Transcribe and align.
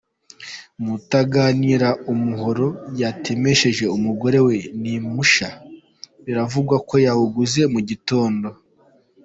Mutaganira 0.83 1.89
umuhoro 2.13 2.67
yatemesheje 3.01 3.85
umugore 3.97 4.39
we 4.47 4.55
ni 4.81 4.93
mushya, 5.13 5.49
biravugwa 6.23 6.75
ko 6.87 6.95
yawuguze 7.05 7.61
mu 7.75 7.79
gitondo. 7.89 8.49